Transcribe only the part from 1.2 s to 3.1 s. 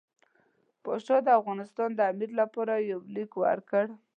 د افغانستان د امیر لپاره یو